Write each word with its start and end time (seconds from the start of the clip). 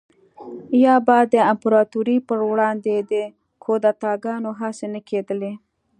یا 0.83 0.95
به 1.07 1.17
د 1.33 1.35
امپراتورۍ 1.51 2.17
پروړاندې 2.27 2.95
د 3.11 3.13
کودتاګانو 3.63 4.49
هڅې 4.59 4.87
نه 4.93 5.01
کېدلې 5.09 5.53